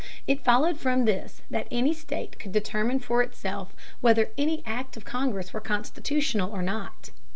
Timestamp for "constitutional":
5.61-6.49